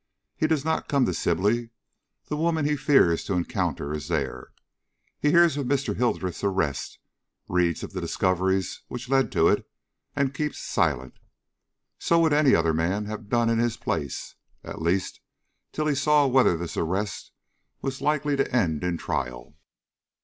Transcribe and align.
He 0.35 0.47
does 0.47 0.65
not 0.65 0.87
come 0.89 1.05
to 1.05 1.13
Sibley; 1.13 1.69
the 2.25 2.35
woman 2.35 2.65
he 2.65 2.75
fears 2.75 3.23
to 3.25 3.33
encounter 3.35 3.93
is 3.93 4.07
there. 4.07 4.51
He 5.19 5.29
hears 5.29 5.57
of 5.57 5.67
Mr. 5.67 5.95
Hildreth's 5.95 6.43
arrest, 6.43 6.97
reads 7.47 7.83
of 7.83 7.93
the 7.93 8.01
discoveries 8.01 8.81
which 8.87 9.09
led 9.09 9.31
to 9.33 9.47
it, 9.47 9.69
and 10.15 10.33
keeps 10.33 10.57
silent. 10.57 11.19
So 11.99 12.17
would 12.21 12.33
any 12.33 12.55
other 12.55 12.73
man 12.73 13.05
have 13.05 13.29
done 13.29 13.47
in 13.47 13.59
his 13.59 13.77
place, 13.77 14.33
at 14.63 14.81
least 14.81 15.21
till 15.71 15.85
he 15.85 15.93
saw 15.93 16.25
whether 16.25 16.57
this 16.57 16.75
arrest 16.75 17.31
was 17.83 18.01
likely 18.01 18.35
to 18.37 18.51
end 18.51 18.83
in 18.83 18.97
trial. 18.97 19.53